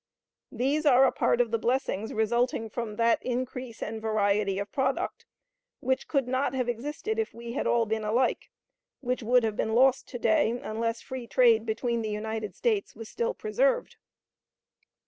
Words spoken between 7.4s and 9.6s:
had all been alike; which would have